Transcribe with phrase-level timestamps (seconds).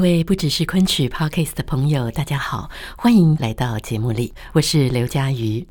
[0.00, 5.66] 各位不只是昆曲 Podcast 的朋友，大家好，欢迎来到节目里，我是刘佳瑜。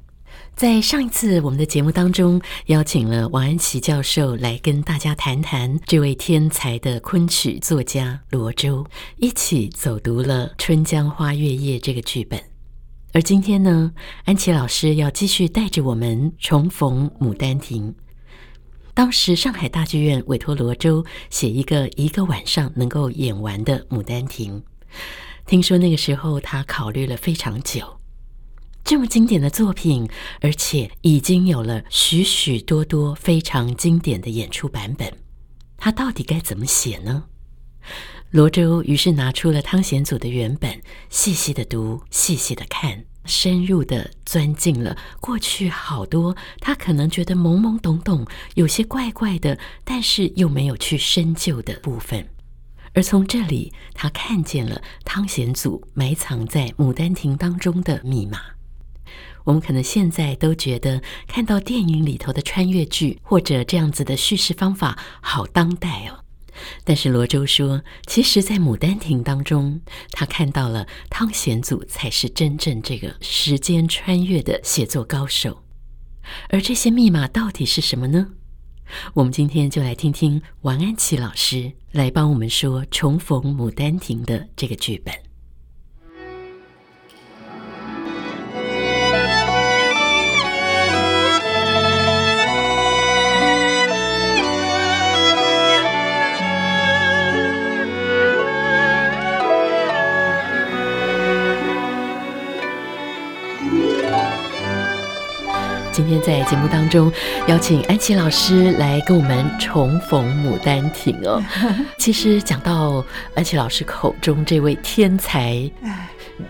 [0.56, 8.86] 在上一次我们的节目当中，邀请了王安琪教授来跟大家谈谈这位天才的昆曲作家罗周，
[9.18, 12.40] 一起走读了《春江花月夜》这个剧本。
[13.14, 13.92] 而今天呢，
[14.26, 17.92] 安琪老师要继续带着我们重逢《牡丹亭》。
[19.00, 24.62] 当时上海大剧院委托罗周写一个一个晚上能够演完的《牡丹亭》，
[25.46, 28.02] 听说那个时候他考虑了非常久。
[28.84, 30.10] 这么经典的作品，
[30.42, 35.14] 而且已经有了许许多多非常经典的演出版本，
[35.78, 37.24] 他到底该怎么写呢？
[38.32, 43.06] 罗周于是拿出了汤显祖的原本，细细的读，细细的看。
[43.30, 52.28] 深入地钻进了过去好多他可能觉得懵懵懂懂、有些怪怪的，但是又没有去深究的部分。
[52.94, 58.40] 而从这里，他看见了汤显祖埋藏在《牡丹亭》当中的密码。
[59.44, 66.26] 我们可能现在都觉得看到电影里头的穿越剧或者这样子的叙事方法好当代哦。
[66.84, 75.64] 但是罗周说，其实，在《牡丹亭》当中，他看到了汤显祖才是真正这个时间穿越的写作高手。
[76.50, 78.28] 而这些密码到底是什么呢？
[79.14, 85.29] 我们今天就来听听王安琪老师来帮我们说《重逢牡丹亭》的这个剧本。
[106.00, 107.12] 今天在节目当中
[107.50, 111.44] 邀请安琪老师来跟我们重逢《牡丹亭》哦。
[112.00, 113.04] 其实讲到
[113.36, 115.70] 安琪老师口中这位天才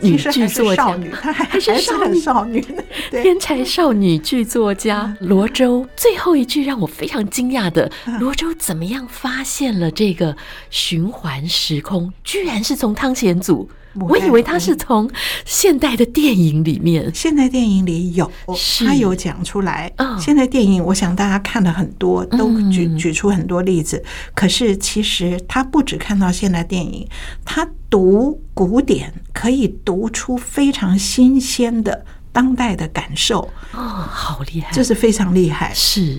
[0.01, 2.63] 女剧作家，她还是少女，少女
[3.09, 5.83] 天才少女剧作家罗周。
[5.95, 10.37] 最后一句让我非常惊讶的，罗周怎么样发现了这个
[10.69, 12.13] 循环时空？
[12.23, 13.67] 居然是从汤显祖。
[14.07, 15.09] 我以为他是从
[15.45, 16.79] 现代的电影里。
[16.79, 18.31] 面，现代电影里有，
[18.85, 19.91] 他有讲出来。
[20.17, 24.01] 现代电影，我想大家看了很多，都举举出很多例子。
[24.33, 27.07] 可是其实他不只看到现代电影，
[27.43, 33.41] 他读古典可以读出非常新鲜的当代的感受。
[33.73, 35.73] 哦，好厉害，这是非常厉害。
[35.73, 36.17] 是。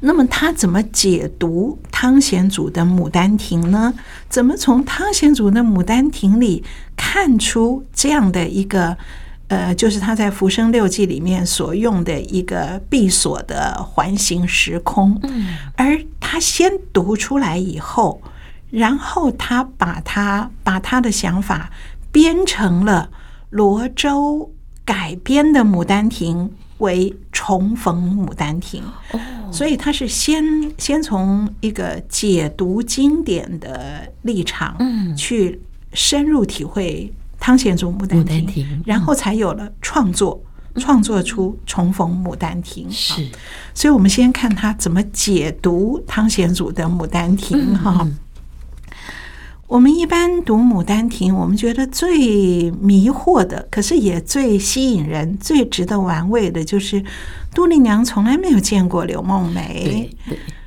[0.00, 3.92] 那么他怎么解读汤显祖的《牡丹亭》呢？
[4.28, 6.62] 怎么从汤显祖的《牡丹亭》里
[6.96, 8.96] 看出这样的一个
[9.48, 15.18] 呃，就是他在《浮生六记》里面所用的一个闭锁的环形时空？
[15.24, 18.22] 嗯，而他先读出来以后，
[18.70, 21.70] 然后他把他把他的想法
[22.10, 23.10] 编成了
[23.50, 24.52] 罗周
[24.86, 26.48] 改编的《牡丹亭》。
[26.78, 28.82] 为重逢《牡丹亭》，
[29.50, 30.44] 所以他是先
[30.76, 35.58] 先从一个解读经典的立场，嗯，去
[35.94, 37.10] 深入体会
[37.40, 40.38] 汤显祖《牡丹亭》，然后才有了创作，
[40.74, 42.86] 创作出重逢《牡丹亭》。
[42.92, 43.26] 是，
[43.72, 48.06] 所以我们先看他怎么解读汤显祖的《牡丹亭》哈。
[49.68, 57.02] 我们一般读《牡丹亭》，我们觉得最迷惑的，可是也最吸引人、最值得玩味的，就是
[57.52, 60.08] 杜丽娘从来没有见过柳梦梅，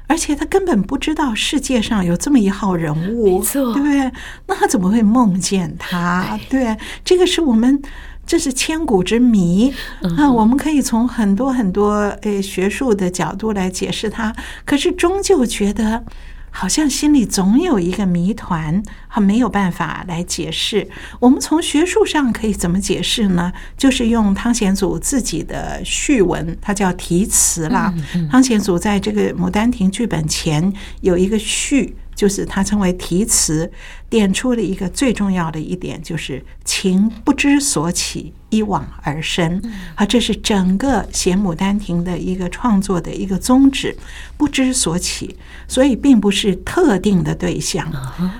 [0.07, 4.11] 而且她根本不知道世界上有这么一号人物，对不对？
[4.47, 6.37] 那她怎么会梦见他？
[6.49, 6.75] 对，
[7.05, 7.81] 这个是我们
[8.25, 9.73] 这是千古之谜
[10.17, 10.29] 啊！
[10.29, 11.93] 我们可以从很多很多
[12.23, 14.35] 诶学术的角度来解释它，
[14.65, 16.03] 可是终究觉得。
[16.51, 20.89] 好像心里总有一个谜团，很没有办法来解释。
[21.19, 23.51] 我们从学术上可以怎么解释呢？
[23.77, 27.93] 就是用汤显祖自己的序文，他叫题词啦。
[28.29, 31.95] 汤显祖在这个《牡丹亭》剧本前有一个序。
[32.19, 33.71] 就是他称为题词，
[34.09, 39.61] 点出了一个最重要的一点，就是情不知所起，一往而深。
[39.95, 43.95] 啊，这是整个写《牡丹亭》的一个创作的一个宗旨，
[44.35, 45.33] 不知所起，
[45.65, 47.89] 所以并不是特定的对象。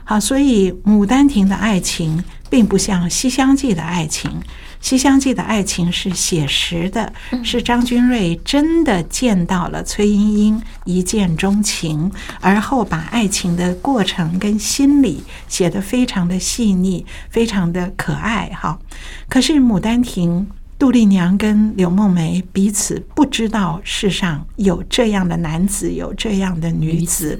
[0.03, 4.29] 好，所以《牡丹亭》的爱情并不像《西厢记》的爱情。
[4.81, 7.11] 《西厢记》的爱情是写实的，
[7.43, 18.49] 是张君瑞真的见到了崔莺莺，一见钟情，而后把爱情的过程跟心理写得非常的细腻，非常的可爱。
[18.53, 18.79] 哈，
[19.27, 20.41] 可是《牡丹亭》，
[20.79, 27.39] 杜丽娘跟柳梦梅彼此不知道世上有这样的男子，有这样的女子，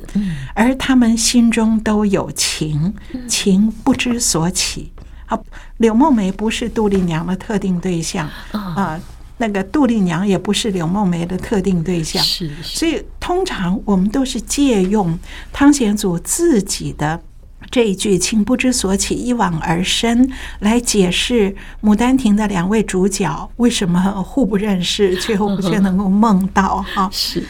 [0.54, 2.94] 而他们心中都有情，
[3.30, 4.92] 情不知所起。
[5.30, 5.40] 好，
[5.78, 9.00] 柳梦梅不是杜丽娘的特定对象啊，
[9.38, 15.20] 那个杜丽娘也不是柳梦梅的特定对象，是，所以通常我们都是借用
[15.54, 17.22] 汤显祖自己的
[17.70, 20.32] 这一句“情不知所起，一往而深”
[20.62, 21.52] 来解释
[21.84, 27.08] 《牡丹亭》的两位主角为什么互不认识，却又却能够梦到哈。
[27.14, 27.46] 是，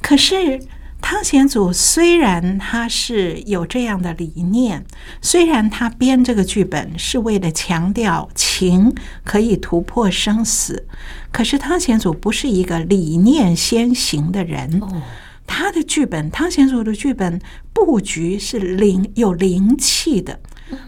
[0.00, 0.60] 可是。
[1.06, 4.86] 汤显祖虽然他是有这样的理念，
[5.20, 8.90] 虽然他编这个剧本是为了强调情
[9.22, 10.86] 可以突破生死，
[11.30, 14.80] 可是汤显祖不是一个理念先行的人。
[15.46, 17.38] 他的剧本，汤显祖的剧本
[17.74, 20.40] 布局是灵有灵气的，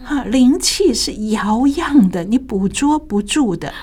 [0.05, 3.73] 啊，灵气是摇漾的，你捕捉不住的。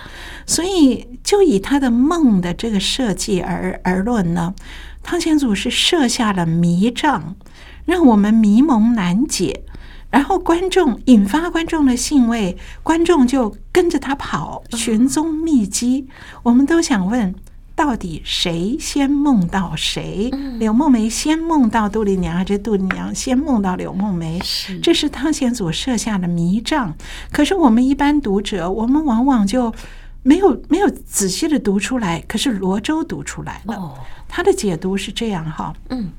[0.47, 4.55] 所以，就以他的梦的这个设计而而论呢。
[5.03, 7.37] 汤显祖是设下了迷障，
[7.85, 9.65] 让我们迷蒙难解，
[10.11, 16.09] 然后观众引发观众的兴味，观众就跟着他跑，寻踪觅迹。
[16.43, 17.35] 我们都想问，
[17.77, 20.31] 到底谁先梦到谁？
[20.59, 24.41] 柳梦梅先梦到杜丽娘，还是杜丽娘先梦到柳梦梅？
[24.83, 26.95] 这是汤显祖设下的迷障。
[27.33, 29.75] 可是我们一般读者，我们往往就
[30.23, 32.21] 没有没有仔细的读出来。
[32.29, 33.95] 可是罗周读出来了。
[34.29, 36.11] 他的解读是这样哈，嗯，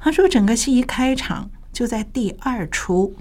[0.00, 3.14] 他说整个戏一开场就在第二出，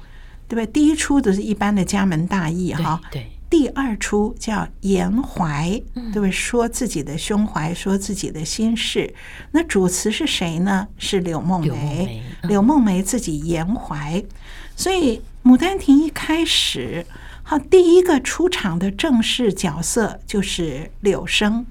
[0.48, 0.71] 对吧？
[0.71, 6.31] 第一出都是一般的家门大义哈，对，第二出叫言怀，对不对？
[6.31, 9.13] 说自己的胸怀，说自己的心事。
[9.51, 10.88] 那主词是谁呢？
[10.97, 14.23] 是柳梦梅，柳梦梅自己言怀。
[14.75, 17.05] 所以《牡丹亭》一开始。
[17.41, 21.65] 好，第一个出场的正式角色就是柳生。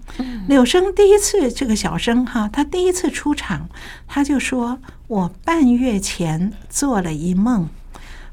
[0.48, 3.68] 柳生第一次这个小生哈，他第一次出场，
[4.06, 7.68] 他就说：“我半月前做了一梦，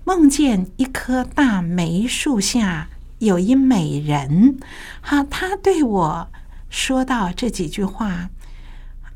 [0.06, 2.88] 梦见一棵大梅树下
[3.26, 4.58] 有一美人。
[5.02, 6.28] 哈，他对我
[6.70, 8.30] 说到这几句话：‘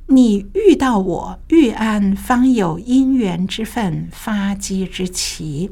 [0.08, 5.72] 你遇到我，遇安方有姻缘之分，发迹之奇。’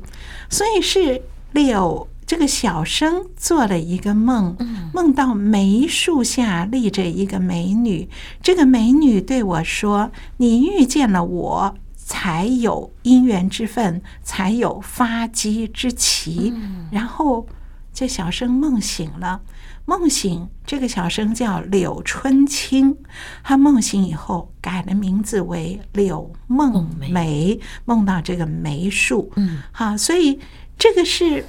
[0.50, 1.22] 所以是
[1.52, 4.58] 柳。”这个小生做了一个梦，
[4.92, 8.10] 梦到梅树下立着一个美女。
[8.42, 16.52] 这个美女对我说：“你遇见了我，才有姻缘之分，才有发迹之奇。”
[16.90, 17.46] 然后
[17.96, 19.42] 这小生梦醒了，
[19.86, 22.98] 梦醒这个小生叫柳春青。
[23.42, 29.32] 他梦醒以后改了名字为柳梦梅，梦到这个梅树。
[29.38, 30.40] 嗯，好，所以
[30.78, 31.46] 这个是。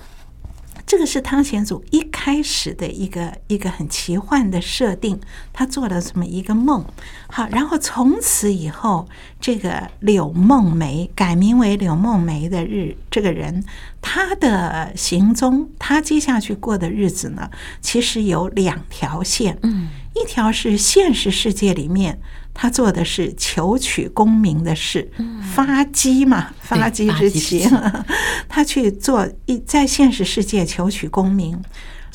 [0.87, 5.19] 这个是汤显祖一开始的一个一个很奇幻的设定，
[5.53, 6.85] 他做了这么一个梦，
[7.27, 9.09] 好，然后从此以后，
[9.41, 13.65] 这个柳梦梅改名为柳梦梅的日，这个人
[14.01, 17.51] 他的行踪，他接下去过的日子呢，
[17.81, 22.21] 其实有两条线，嗯，一条是现实世界里面。
[22.59, 25.07] 他做的是求取功名的事，
[25.55, 27.69] 发迹嘛，发迹之奇，
[28.49, 31.63] 他去做一在现实世界求取功名。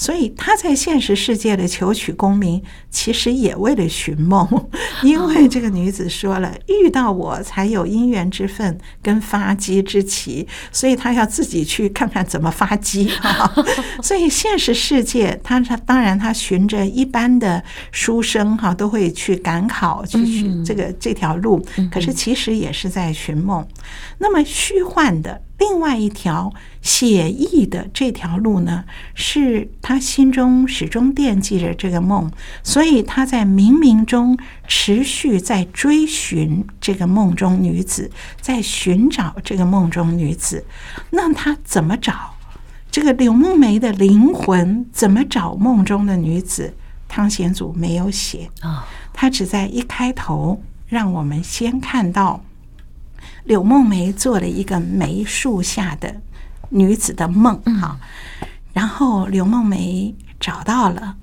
[0.02, 4.48] 所以他在现实世界的求取功名，其实也为了寻梦，
[5.04, 13.54] 因为这个女子说了，遇到我才有姻缘之分跟发迹之奇，所以他要自己去看看怎么发迹啊。
[14.02, 23.64] 所以现实世界，他他当然他循着一般的书生哈，都会去赶考去寻这个这条路，可是其实也是在寻梦。
[24.18, 25.40] 那么虚幻的。
[25.62, 26.52] 另外一条
[26.82, 32.32] 写意的这条路呢，是他心中始终惦记着这个梦，
[32.64, 34.36] 所以他在冥冥中
[34.68, 38.10] 持续在追寻这个梦中女子，
[38.42, 40.66] 在寻找这个梦中女子。
[41.12, 42.34] 那他怎么找
[42.90, 44.88] 这个柳梦梅的灵魂？
[44.92, 46.74] 怎么找梦中的女子？
[47.08, 52.44] 汤显祖没有写啊，他只在一开头让我们先看到。
[53.44, 56.22] 柳梦梅做了一个梅树下的
[56.70, 58.00] 女子的梦，哈，
[58.74, 61.18] 然后柳梦梅找到了，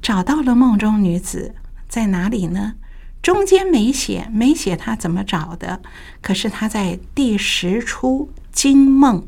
[0.00, 1.54] 找到了梦中女子
[1.88, 2.74] 在哪里呢？
[3.20, 5.80] 中间没写，没写她怎么找的，
[6.20, 9.26] 可是她在第十出惊梦，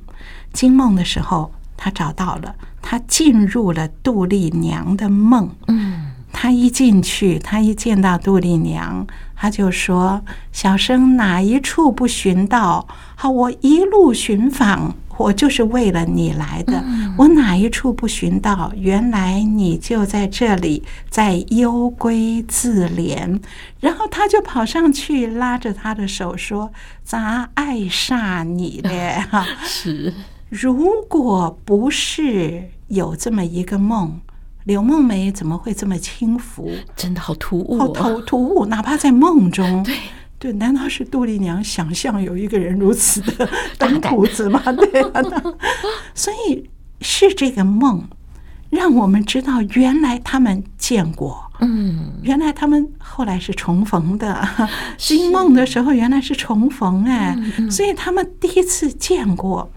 [0.52, 6.05] 惊梦的时候，她找到了，她进入了杜丽娘的梦，嗯。
[6.38, 10.20] 他一进去，他一见到杜丽娘，他就说
[10.52, 12.86] ：“小生哪一处不寻到？
[13.14, 16.84] 好，我一路寻访，我就是为了你来的。
[17.16, 18.70] 我哪一处不寻到？
[18.76, 23.40] 原来你就在这里，在幽闺自怜。”
[23.80, 26.70] 然后他就跑上去，拉着他的手说
[27.02, 29.24] ：“咋爱上你嘞？
[29.30, 30.12] 哈，是，
[30.50, 34.20] 如果不是有这么一个梦。”
[34.66, 36.68] 柳梦梅怎么会这么轻浮？
[36.96, 38.66] 真的好突兀，好突突兀！
[38.66, 39.96] 哪怕在梦中，对
[40.40, 44.60] 对，难道是杜丽娘想象有一个人如此的当铺子吗？
[44.74, 45.22] 对啊，
[46.14, 46.68] 所以
[47.00, 48.08] 是这个梦
[48.68, 54.48] 让我们知道，原来他们见过，嗯，原来他们后来是重逢的。
[54.98, 57.38] 惊梦的时候原来是重逢哎，
[57.70, 59.70] 所以他们第一次见过，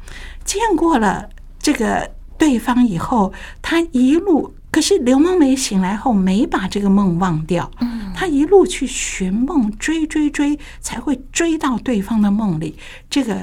[0.44, 1.30] 见过了
[1.60, 3.32] 这个对方以后，
[3.62, 4.56] 他一路。
[4.72, 7.72] 可是刘梦梅醒来后没把这个梦忘掉，
[8.16, 12.76] 她一路去寻梦，追追追，才会追到对方的梦里。
[13.10, 13.36] 这个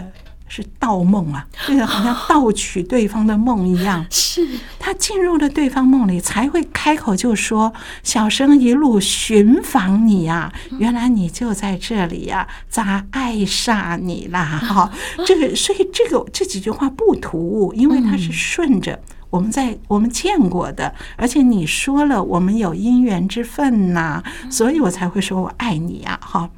[0.49, 4.07] 是盗梦啊，这个好像盗取对方的梦一样。
[4.09, 4.47] 是
[4.79, 14.93] 她进入了对方梦里，才会开口就说：“小生一路寻访你呀，原来你就在这里呀，咋爱上你啦？”哈，
[15.27, 19.03] 这个所以这个这几句话不突兀，因为它是顺着。
[19.31, 26.49] 我们在我们见过的，而且你说了我们有姻缘之分呐，所以我才会说我爱你呀，哈。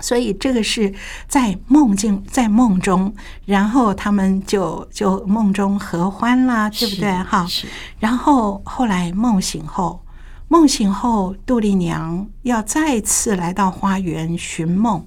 [0.00, 0.92] 所以这个是
[1.26, 3.14] 在梦境，在梦中，
[3.46, 7.10] 然后他们就就梦中合欢啦，对不对？
[7.22, 7.46] 哈。
[7.98, 10.02] 然后后来梦醒后，
[10.48, 15.02] 梦醒后，杜丽娘要再次来到花园寻梦，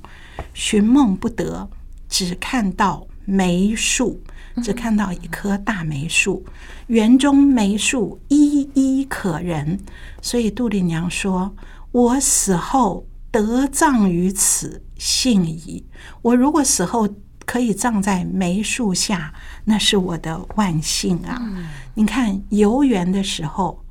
[0.56, 1.70] 寻梦不得，
[2.10, 4.20] 只看到梅树。
[4.62, 6.46] 只看到一棵大梅树，
[6.88, 9.80] 园中梅树依依可人，
[10.22, 11.56] 所以杜丽娘说
[11.92, 15.86] ：“我死后得葬于此，幸矣。
[16.22, 17.08] 我如果死后
[17.46, 19.34] 可以葬在梅树下，
[19.66, 21.42] 那是我的万幸啊！”
[21.96, 23.84] 你看游园的时候，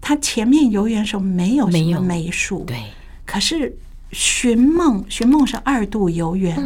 [0.00, 2.82] 他前面游园的时候没有什么梅树，对，
[3.24, 3.76] 可是
[4.10, 6.56] 寻梦，寻梦是二度游园。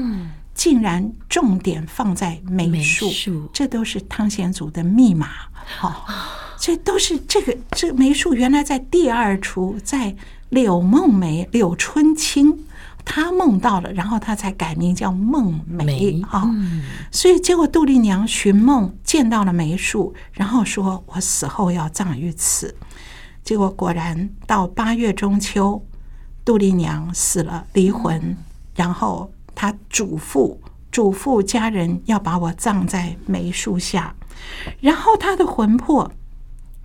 [0.57, 3.07] 竟然重点放在梅树，
[3.53, 5.29] 这都是汤显祖的密码。
[5.53, 6.07] 好，
[6.59, 10.17] 这都是这个这梅树原来在第二出，在
[10.49, 12.65] 柳梦梅柳春青，
[13.05, 16.23] 他梦到了，然后他才改名叫梦梅。
[16.23, 16.49] 好，
[17.13, 22.75] 所以结果杜丽娘寻梦见到了梅树，然后说：“我死后要葬于此。”
[23.45, 25.85] 结果果然到八月中秋，
[26.47, 28.35] 杜丽娘死了，离魂，
[28.75, 29.31] 然后。
[29.57, 30.57] 他嘱咐
[30.93, 34.15] 嘱咐家人要把我葬在梅树下，
[34.81, 36.13] 然后他的魂魄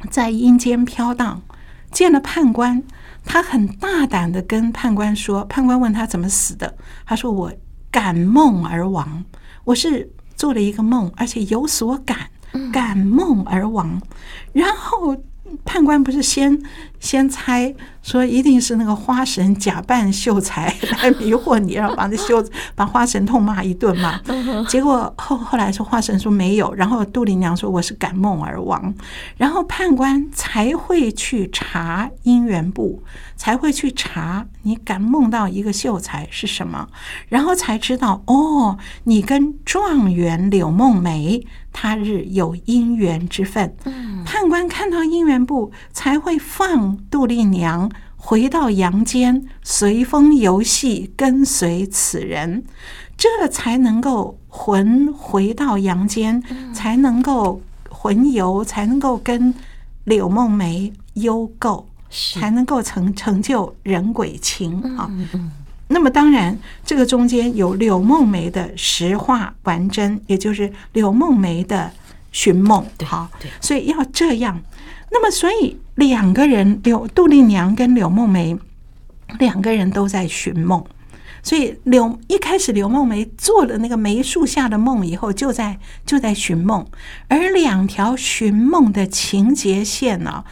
[0.10, 1.44] 在阴间飘荡，
[1.92, 2.82] 见了判官，
[3.24, 6.76] 他很大胆的跟判官说：“判官问他怎么死的，
[7.06, 7.54] 他说我
[7.92, 9.24] 感梦而亡，
[9.66, 12.32] 我是做了一个梦，而且有所感，
[12.74, 14.02] 感梦而亡。”
[14.54, 15.16] 然后。
[15.66, 16.62] 判官不是先
[17.00, 22.44] 先猜说一定是那个花神假扮秀才 来迷惑你，然后把那秀
[22.76, 24.20] 把花神痛骂一顿嘛。
[24.68, 28.94] 结果后后来说花神说没有，然后杜丽娘说我是感梦而亡，
[29.38, 33.04] 然后判官才会去查姻缘簿，
[33.36, 36.88] 才会去查你敢梦到一个秀才是什么，
[37.30, 41.46] 然后才知道哦，你跟状元柳梦梅。
[41.72, 43.76] 他日有姻缘之分，
[44.26, 52.64] 判官看到姻缘簿，才会放杜丽娘回到阳间，随风游戏，跟随此人，
[53.18, 59.54] 这才能够魂回到阳间，才能够魂游，才能够跟
[60.04, 65.10] 柳梦梅幽媾，才能够成成就人鬼情啊。
[65.92, 71.92] 那么当然，这个中间有柳梦梅的实话完真，也就是柳梦梅的
[72.32, 72.86] 寻梦。
[73.06, 73.30] 好，
[73.60, 74.62] 所以要这样。
[75.12, 78.58] 那么，所以两个人，柳杜丽娘跟柳梦梅
[79.40, 80.84] 两个人都在寻梦。
[81.44, 86.86] 所以柳一开始，柳梦梅做了那个梅树下的梦以后，就在就在寻梦。
[87.28, 90.46] 而两条寻梦的情节线呢，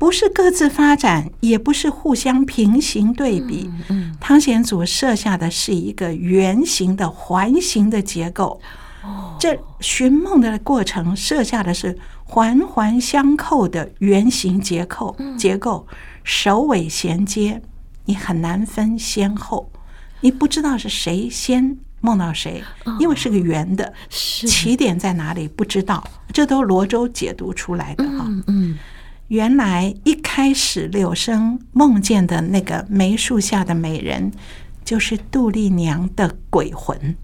[0.00, 3.70] 不是各自发展，也不是互相平行对比。
[3.90, 8.58] 嗯，汤显祖设下的是一个圆形的环形的结构。
[9.04, 15.86] 哦，这寻梦的过程设下的是环环相扣的圆形结构，结构
[16.24, 17.60] 首尾衔接，
[18.06, 19.70] 你很难分先后，
[20.22, 21.76] 你不知道是谁先。
[22.02, 22.64] 梦到谁？
[22.98, 26.02] 因为是个圆的，起点在哪里不知道，
[26.32, 28.24] 这都罗周解读出来的哈。
[28.46, 28.78] 嗯，
[29.30, 34.32] 原来一开始柳生梦见的那个梅树下的美人，
[34.84, 37.16] 就是杜丽娘的鬼魂。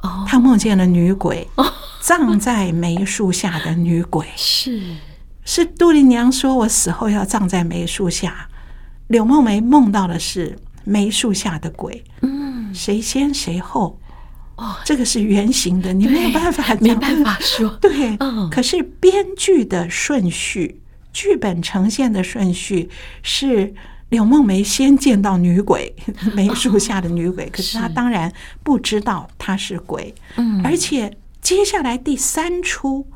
[0.00, 1.48] 哦，他梦见了女鬼，
[2.00, 4.24] 葬在梅树下的女鬼。
[4.36, 4.94] 是
[5.44, 8.48] 是杜丽娘说：“我死后要葬在梅树下。”
[9.08, 12.04] 柳梦梅梦到的是梅树下的鬼。
[12.22, 13.98] 嗯谁先谁后？
[14.54, 17.68] 哦，这个是圆形的，你没有办法，没办法说。
[17.80, 18.16] 对，
[18.52, 20.80] 可是编剧的顺序，
[21.14, 22.90] 剧本呈现的顺序
[23.22, 23.72] 是
[24.10, 25.94] 柳梦梅先见到女鬼，
[26.36, 28.30] 梅树下的女鬼， 可是她当然
[28.62, 30.14] 不知道她是鬼。
[30.36, 33.06] 嗯，而且接下来第三出，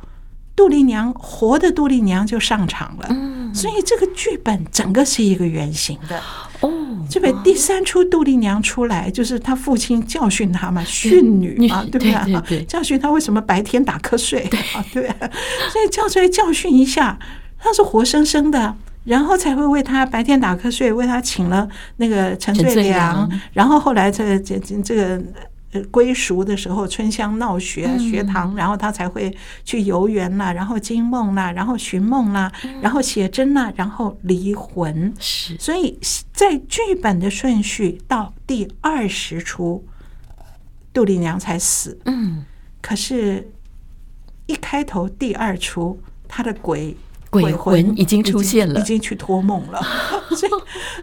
[0.57, 3.07] 杜丽娘活的杜丽娘就上场了。
[3.11, 6.21] 嗯，所以这个剧本整个是一个圆形的。
[6.61, 6.73] 哦，
[7.09, 12.07] 这本第三出杜丽娘出来，就是她父亲教训她嘛，训女嘛，对不
[12.49, 12.65] 对？
[12.65, 14.43] 教训她为什么白天打瞌睡
[14.75, 14.85] 啊？
[14.93, 15.07] 对，
[15.71, 17.17] 所以叫出来教训一下，
[17.59, 25.23] 他是活生生的，然后才会为他白天打瞌睡，为他请了那个陈最良，然后后来这个这这个。
[25.71, 29.31] 呃，归熟的时候，春香闹学学堂，然后他才会
[29.67, 32.51] 去游园啦，然后惊梦啦，然后寻梦啦，
[32.81, 35.13] 然后写真啦，然后离魂。
[35.21, 35.99] 是，所以
[36.33, 39.85] 在剧本的顺序到第二十出，
[40.95, 42.01] 杜丽娘才死。
[42.07, 42.47] 嗯，
[42.81, 43.53] 可是，
[44.47, 46.97] 一开头第二出，他的鬼
[47.31, 49.81] 鬼魂已经出现了，已经去托梦了。
[50.37, 50.53] 所以，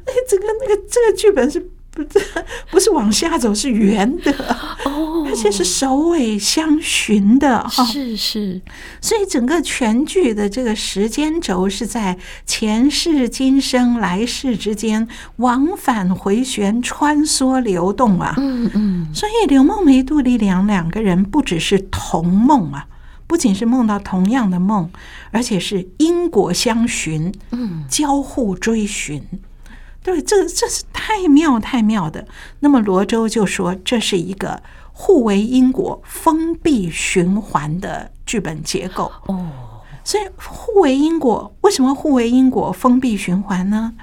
[0.05, 1.71] 那整个那个这个剧本是。
[1.95, 2.25] 不是
[2.71, 4.29] 不是往下走，是圆的
[4.83, 7.85] 哦，而且是首尾相循的哈。
[7.85, 8.61] 是是，
[8.99, 18.33] 所以整个全剧的这个时间轴是在前世、今生、来世之间往返回旋、穿梭流动啊。
[18.35, 19.07] 嗯嗯。
[19.13, 22.85] 所以刘梦梅、杜丽娘两个人不只是同梦啊，
[23.27, 24.89] 不仅是梦到同样的梦，
[25.31, 29.23] 而且是因果相循，嗯，交互追寻。
[30.03, 32.27] 对，这这是太妙太妙的。
[32.59, 34.61] 那么罗周就说，这是一个
[34.93, 39.11] 互为因果、封闭循环的剧本结构。
[39.25, 39.47] 哦，
[40.03, 43.93] 所以互为因果，为什么互为因果、封闭循环呢？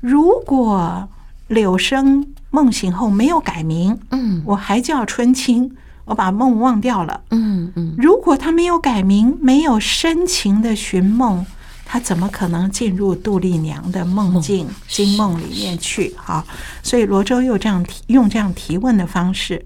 [0.00, 1.08] 如果
[1.46, 7.94] 柳生梦醒后没有改名，嗯，我还叫春青，我把梦忘掉了，嗯嗯。
[7.98, 11.44] 如果他没有改名，没有深情的寻梦。
[11.84, 16.14] 他怎么可能进入杜丽娘的梦境、惊梦里面去？
[16.16, 16.44] 哈，
[16.82, 19.64] 所以罗周又这样提，用这样提问的方式，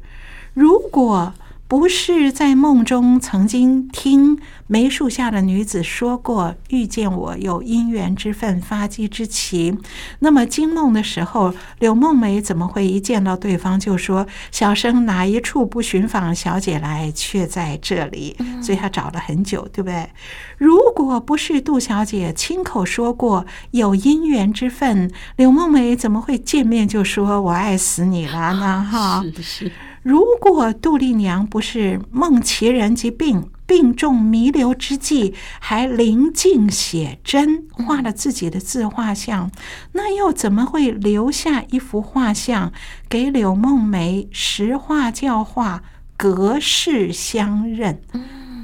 [0.55, 1.33] 如果。
[1.69, 9.79] 不是在梦中曾经听梅树下的女子说过遇见我有姻缘之分发迹之情，
[10.21, 18.35] 那么惊梦的时候，柳梦梅怎么会一见到对方就说小生哪一处不寻访小姐来，却在这里？
[18.63, 20.09] 所以她找了很久，对不对？
[20.57, 28.89] 如果不是杜小姐亲口说过有姻缘之分，柳梦梅怎么会见面就说我爱死你了呢？
[28.91, 29.73] 哈，是是。
[30.03, 39.51] 如果杜丽娘不是梦其人疾病，病重弥留之际还临近写真，画了自己的自画像，
[39.93, 42.73] 那又怎么会留下一幅画像
[43.09, 45.83] 给柳梦梅实画教画，
[46.17, 48.01] 隔世相认？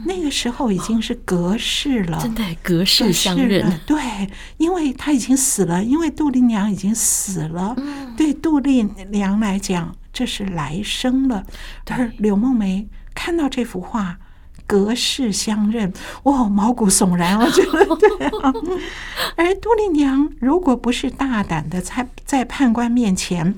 [0.06, 3.80] 那个时候已经是隔世了，真的隔世相认。
[3.86, 7.76] 对，因为他已经死了，因为杜丽娘已经死了。
[8.16, 9.94] 对杜丽娘来讲。
[10.14, 11.44] 这是来生了，
[11.90, 14.16] 而柳梦梅看到这幅画，
[14.66, 18.52] 隔世相认，哇，毛骨悚然，我觉得 对啊。
[19.36, 23.54] 而杜丽娘如果不是大胆的在在判官面前。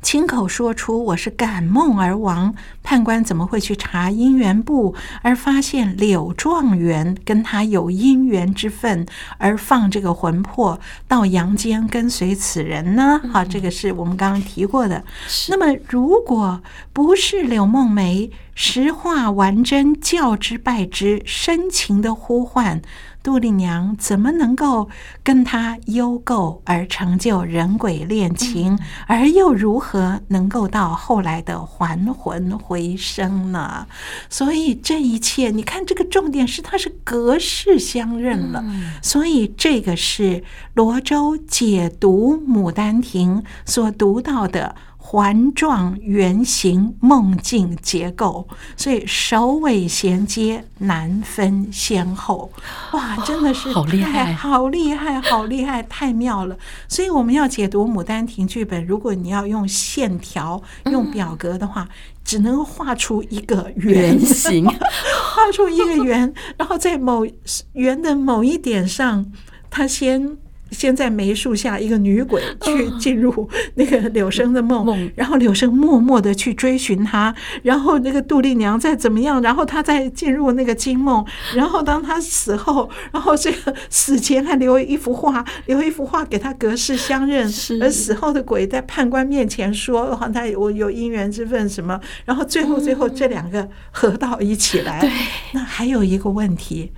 [0.00, 9.06] 亲口说出我是感梦而亡，判官怎么会去查姻缘簿，而发现柳状元跟他有姻缘之分，
[9.38, 13.20] 而放这个魂魄到阳间跟随此人呢？
[13.32, 15.04] 好，这个是我们刚刚提过的。
[15.48, 22.82] 那么，如果不是柳梦梅实话完真，教之败之，深情的呼唤。
[23.22, 24.88] 杜丽娘怎么能够
[25.22, 33.86] 跟他幽媾而成就人鬼恋情，而又如何能够到后来的还魂回生呢？
[34.28, 38.64] 所以这一切，你看这个重点是他是隔世相认了，
[39.00, 40.42] 所以这个是
[40.74, 44.74] 罗周解读《牡丹亭》所读到的。
[45.12, 48.48] 环状圆形梦境结构，
[48.78, 52.50] 所以首尾衔接，难分先后。
[52.94, 56.56] 哇，真的是好厉害，好厉害，好厉害，太妙了！
[56.88, 61.86] 所以我们要解读《牡丹亭》剧本，如果你要用线条、用表格的话，
[62.24, 64.64] 只能画出一个圆形，
[65.34, 67.26] 画出一个圆，然后在某
[67.74, 69.30] 圆的某一点上，
[69.68, 70.38] 它先。
[70.72, 87.44] 先在梅树下，一个女鬼去进入那个柳生的梦，然后柳生默默的去追寻她，然后那个杜丽娘再怎么样，然后她再进入那个金梦，然后当她死后，然后这个死前还留一幅画，留一幅画给她隔世相认，
[87.80, 95.10] 而死后的鬼在判官面前说，好，他我有姻缘之分什么，然后最后最后这两个合到一起来。
[95.52, 96.92] 那还有一个问题，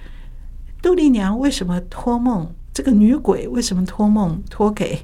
[0.80, 2.54] 杜丽娘为什么托梦？
[2.74, 5.00] 这个女鬼为什么托梦托给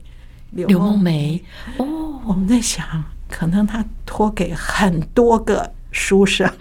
[0.51, 1.41] 刘梦梅？
[1.79, 2.85] 哦，我们在想，
[3.31, 6.53] 可能她托给很多个书生，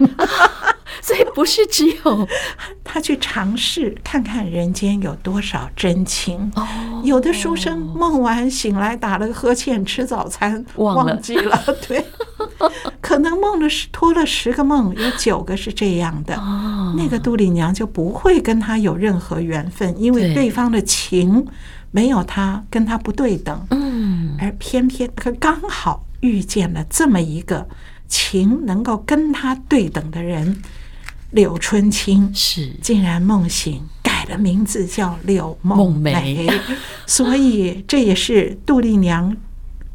[1.02, 2.28] 所以不是只有
[2.84, 6.52] 她去尝试看看人间有多少真情。
[7.02, 11.60] 有的书生梦完醒来打了个呵欠，吃早餐忘记了。
[11.88, 12.04] 对，
[13.00, 16.36] 可能梦了十托了十个梦，有九个是这样的。
[16.96, 20.50] 那个杜丽娘就不会跟他有任何缘分，因为对。
[20.50, 21.46] 方的情
[21.92, 27.68] 没有他跟他不对等，嗯，而偏偏他刚好遇见了这么一个
[28.08, 30.60] 情能够跟他对等的人，
[31.30, 32.72] 柳春青是。
[32.82, 36.48] 竟然梦醒改了名字叫柳梦梅，
[37.06, 39.36] 所以这也是杜丽娘。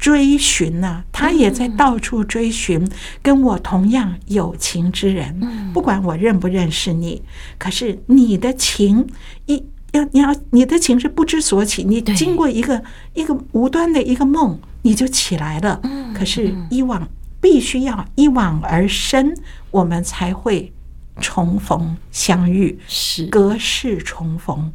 [0.06, 2.88] 追寻呐、啊，他也在到处追寻
[3.20, 5.40] 跟我同样有情之人。
[5.74, 7.20] 不管我认不认识你，
[7.58, 9.04] 可是你的情
[9.46, 11.82] 一要你要你的情是不知所起。
[11.82, 12.80] 你经过一个
[13.14, 15.82] 一个无端的一个梦，你就起来了。
[16.14, 17.08] 可是一往
[17.40, 19.36] 必须要一往而深，
[19.72, 20.72] 我们才会
[21.20, 24.72] 重逢相遇，是隔世重逢。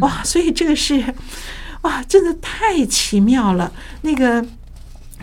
[0.00, 1.14] 哇，所以这个是
[1.82, 3.72] 哇，真的太奇妙了。
[4.00, 4.44] 那个。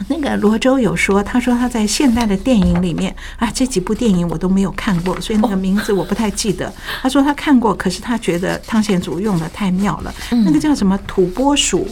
[0.07, 6.71] 那个罗周有说，他说他在现代的电影里面啊，这几部电影我都没有看过，所以那个名字我不太记得。
[7.01, 10.13] 他说他看过，可是他觉得汤显祖用的太妙了。
[10.45, 11.87] 那个叫什么土拨鼠？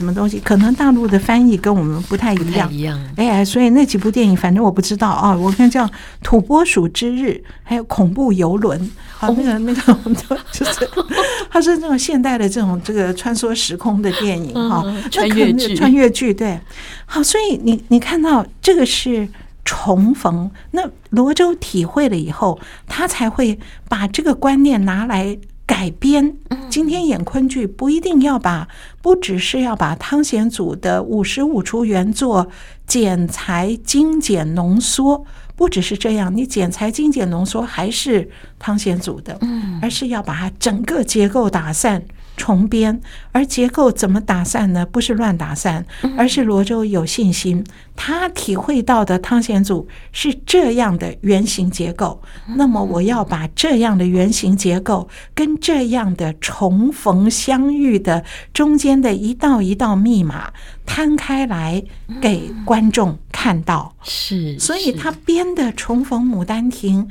[0.00, 0.40] 什么东西？
[0.40, 2.72] 可能大陆的翻译跟我们不太一样。
[2.72, 2.98] 一样。
[3.16, 5.36] 哎，所以那几部电影，反正我不知道啊。
[5.36, 5.86] 我看叫
[6.22, 8.80] 《土拨鼠之日》，还有《恐怖游轮》。
[9.18, 9.98] 啊，那个那个，
[10.50, 10.88] 就是
[11.52, 16.58] 它是那种现代的这种这个穿梭时空的电影哈，穿越剧，穿越剧对。
[17.04, 19.28] 好，所以你你看到这个是
[19.66, 22.58] 重逢，那罗周体会了以后，
[22.88, 25.36] 他才会把这个观念拿来。
[25.70, 26.36] 改编，
[26.68, 28.66] 今天演昆剧不一定要把，
[29.00, 32.48] 不只是要把汤显祖的五十五出原作
[32.88, 38.28] 剪裁精简浓缩，不只是这样，你剪裁精简浓缩还是
[38.58, 39.38] 汤显祖的，
[39.80, 42.02] 而是要把它整个结构打散。
[42.40, 42.98] 重编，
[43.32, 44.86] 而结构怎么打散呢？
[44.86, 45.84] 不是乱打散，
[46.16, 47.62] 而是罗周有信心，
[47.94, 52.22] 他体会到的汤显祖是这样的圆形结构。
[52.56, 58.24] 那么我要把这样的圆形结构跟这样的重逢相遇的
[58.54, 60.50] 中间的一道一道密码
[60.86, 61.84] 摊开来
[62.22, 63.94] 给观众看到。
[64.02, 67.04] 是，所以他编的《重逢牡丹亭》，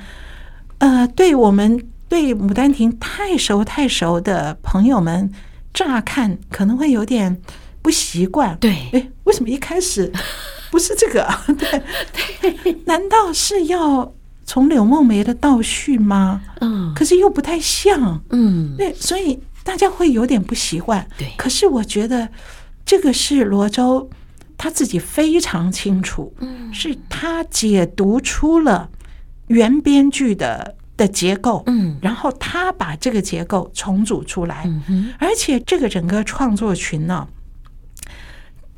[0.80, 1.80] 呃，对我们。
[2.10, 5.32] 对《牡丹亭》太熟太熟的朋友们，
[5.74, 7.40] 乍看可能会有点
[7.84, 8.58] 不习惯。
[8.60, 10.12] 对，哎，为什么一开始
[10.72, 11.30] 不是这个？
[12.42, 14.12] 对对，难道是要
[14.44, 16.42] 从柳梦梅的倒叙吗？
[16.62, 18.22] 嗯，可是又不太像。
[18.32, 21.08] 嗯，对，所以大家会有点不习惯。
[21.16, 22.28] 对，可是我觉得
[22.84, 24.10] 这个是罗周
[24.58, 28.90] 他自己非常清楚，嗯，是他解读出了
[29.48, 30.76] 原编剧的。
[31.00, 37.28] 的结构，嗯，然后他把这个结构重组出来，嗯，而且这个整个创作群呢，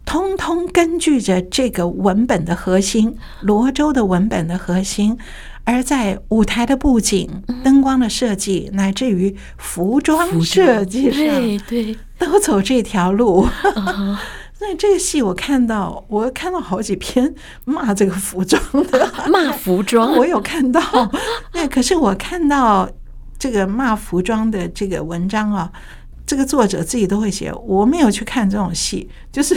[0.06, 5.18] 通通根据着这个文本的核心，罗州的文本的核心，
[5.64, 13.48] 而在舞台的布景、灯光的设计，乃至于服装设计上，对对，都走这条路。
[14.62, 17.34] 所以这个戏我看到，我看到好几篇
[17.66, 20.80] 骂这个服装的， 骂服装，我有看到。
[21.54, 22.88] 那可是我看到
[23.40, 25.72] 这个骂服装的这个文章啊。
[26.32, 29.54] 这个作者自己都会写，我没有去看这种戏， 就是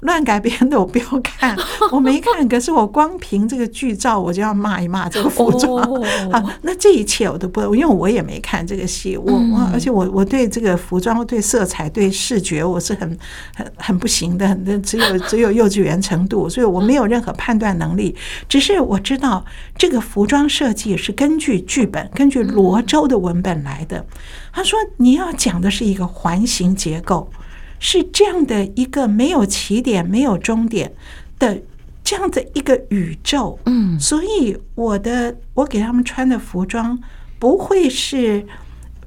[0.00, 1.56] 乱改编的，我不要看，
[1.90, 2.46] 我没看。
[2.46, 5.82] 可是我光凭这个剧照，我就要骂一骂这个服装。
[6.30, 13.18] 好，那这一切我都不，因为我也没看这个戏，我我而且我我对这个服装、对色彩、对视觉，我是很
[13.56, 18.14] 很很不行的，很只有只有幼稚园程度，所以我没有任何判断能力。
[18.50, 19.42] 只是我知道
[19.78, 24.04] 这个服装设计是根据剧本、根据罗周的文本来的。
[24.50, 27.30] 他说：“你要讲的是一个环形结构，
[27.78, 30.92] 是这样的一个没有起点、没有终点
[31.38, 31.62] 的
[32.02, 33.56] 这样的一个宇宙。
[33.66, 36.98] 嗯，所以我的我给他们穿的服装
[37.38, 38.44] 不会是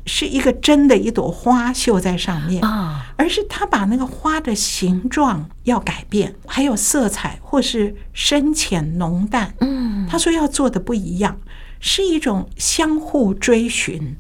[0.06, 9.54] 是一个真的一朵花绣在上面啊，而是他把那个花的形状要改变，还有色彩或是深浅浓淡。
[9.60, 11.38] 嗯，他说要做的不一样，
[11.82, 14.16] 是一种相互追寻。”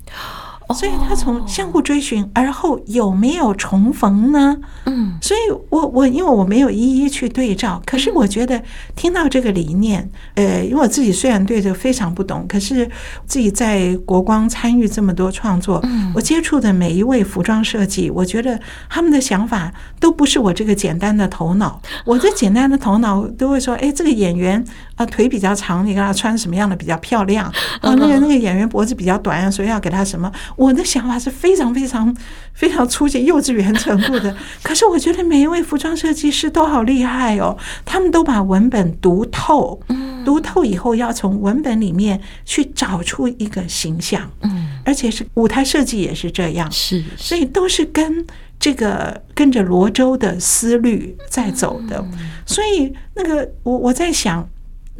[0.73, 4.57] 所以他从相互追寻，而后有没有重逢呢？
[4.85, 8.61] 嗯，所以我我因为我没有一一去对照，可是我觉得
[8.95, 12.89] 听到这个理念，呃，因为我自己虽然对这个非常不懂，可是
[13.25, 15.83] 自己在国光参与这么多创作，
[16.15, 24.63] 我接触的每一位服装设计，我觉得他们的想法都不是我这个简单的头脑，我这简单的头脑都会说，哎，这个演员
[25.01, 27.47] 啊腿比较长，你给他穿什么样的比较漂亮？
[27.81, 30.31] 啊，那个那个演员脖子比较短，所以要给他什么？
[30.55, 32.15] 我的想法是非常非常
[32.53, 34.35] 非常粗浅、幼稚园程度的。
[34.61, 39.81] 可是我觉得每一位服装设计师都好厉害哦，他们都把文本读透，
[40.23, 48.25] 读透以后要从文本里面去找出一个形象，嗯，而且是舞台设计也是这样，是，所以都是跟
[48.59, 52.05] 这个跟着罗周的思虑在走的。
[52.45, 54.43] 所以那个我我在想，《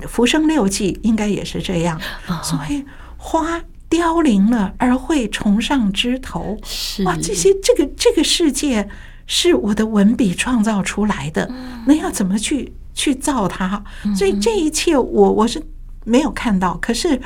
[0.08, 2.00] 浮生六记》应该也是这样，
[2.44, 2.84] 所以
[3.18, 3.62] 花。
[3.92, 6.58] 凋零了而会重上枝头，
[7.04, 7.14] 哇！
[7.18, 8.88] 这些这个这个世界
[9.28, 11.54] 是我的文笔创造出来的，
[11.86, 13.84] 那要怎么去去造它？
[14.16, 15.62] 所以这一切我我是
[16.06, 17.22] 没有看到，可是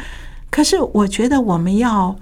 [0.50, 2.16] 可是我觉得我们要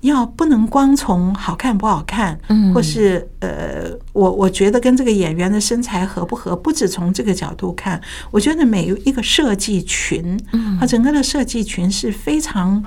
[0.00, 2.38] 要不能光从好看不好看，
[2.72, 10.38] 或是呃，我我觉得跟这个演员的身材合不合，不只从这个角度看，我觉得每一个设计群，
[10.80, 12.84] 啊，整个的设计群是非常。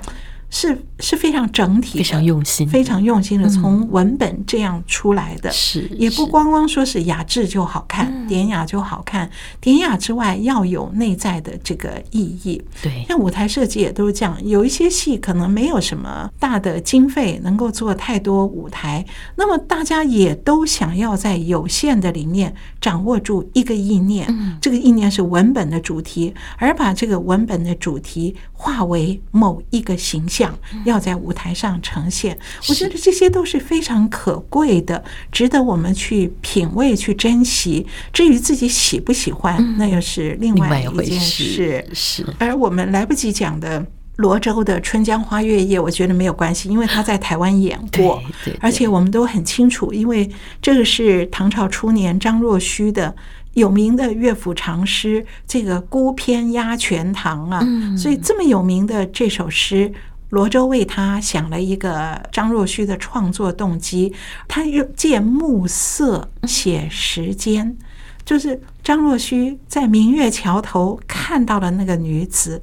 [0.54, 9.28] 是是非常整体、非常用心、非常用心的，从文本这样出来的，是也不光光说是雅致就好看，典雅就好看，
[9.62, 12.62] 典雅之外要有内在的这个意义。
[12.82, 19.02] 对，像舞台设计也都是这样，有一些戏可能没有什么大的经费能够做太多舞台，
[19.36, 24.28] 那么大家也都想要在有限的里面掌握住一个意念，
[24.60, 30.41] 这个意念是文本的主题，而把这个文本的主题化为某一个形象。
[30.84, 37.86] 要在舞台上呈现，我觉得这些都是非常可贵的，值得我们去品味、去珍惜。
[38.12, 41.84] 至于自己喜不喜欢，那又是另外一件事。
[41.92, 43.84] 是，而我们来不及讲的
[44.16, 48.22] 罗州的《春江花月夜》，我觉得没有关系，因为他在台湾演过，
[48.60, 53.14] 而且我们都很清楚，因为这个是唐朝初年张若虚的
[53.54, 59.92] 有名的乐府长诗，这个孤篇压全唐啊，所以这么有名的这首诗。
[60.32, 64.14] 罗周为他想了一个张若虚的创作动机，
[64.48, 67.76] 他用借暮色写时间，
[68.24, 72.58] 就是张若虚在明月桥头看到了那个女子，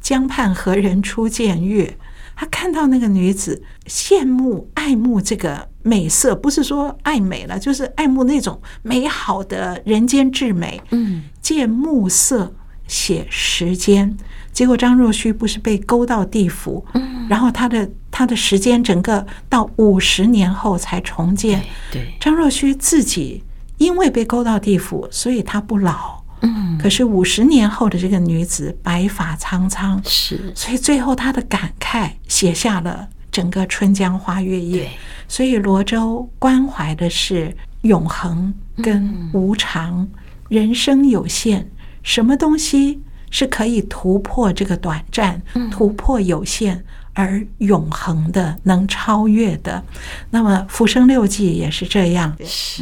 [0.00, 1.98] 江畔何人初见月？
[2.34, 10.80] 他看到那个女子，羡慕爱慕这个美色，不是说爱美了，就是爱慕那种美好的人间至美。
[10.92, 12.54] 嗯，借暮色
[12.88, 14.16] 写时间。
[14.52, 16.84] 结果张若虚不是被勾到地府，
[17.28, 21.62] 然后他的他的时间整个到五十年后才重建。
[21.90, 23.42] 对，张若虚自己
[23.78, 26.22] 因为被勾到地府，所以他不老。
[26.42, 34.84] 嗯，可是五十年后的这个女子白发苍苍，是，所以最后他的感慨写下了整个《春江花月夜》。
[35.28, 40.06] 所以罗周关怀的是永恒跟无常，
[40.48, 41.70] 人生有限，
[42.02, 43.00] 什么东西？
[43.32, 49.82] 是可以突破这个短暂，突破有限而永恒的，能超越的。
[50.30, 52.36] 那么《浮生六记》也是这样，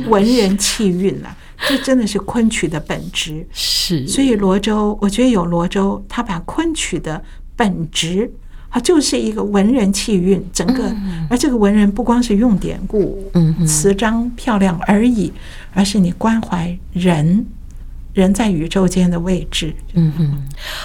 [0.08, 1.34] 文人气韵啊，
[1.68, 3.46] 这真的是昆曲的本质。
[3.52, 7.22] 是，所以罗周，我觉得有罗周，他把昆曲的
[7.56, 8.30] 本质
[8.72, 10.94] 它就是一个文人气韵，整个，
[11.28, 15.32] 而这个文人不光是用典故，嗯，词章漂亮而已，
[15.74, 17.46] 而是你关怀人。
[18.20, 20.42] 人在宇宙间的位置，嗯哼，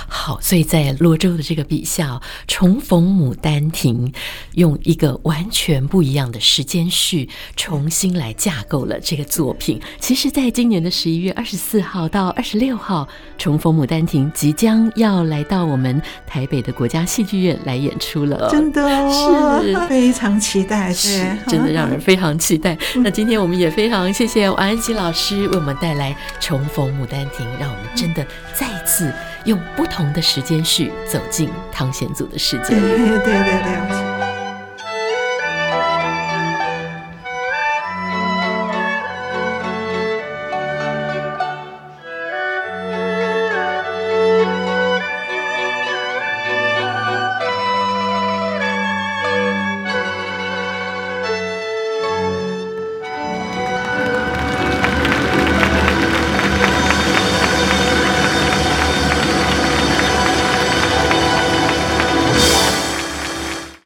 [0.08, 4.12] 好，所以在罗州的这个笔下，重逢牡丹亭，
[4.54, 9.82] 用一个完全不一样的时间序，重新来架构了这个作品。
[10.00, 13.06] 其实，在今年的十一月二十四号到二十六号，
[13.38, 22.78] 重逢牡丹亭即将要来到我们台北的国家戏剧院来演出了，真的是非常期待，是真的让人非常期待。
[22.96, 27.25] 那今天我们也非常谢谢王安琪老师为我们带来重逢牡丹
[27.60, 29.12] 让我们真的再一次
[29.46, 32.70] 用不同的时间序走进汤显祖的世界。
[32.70, 34.05] 对对对。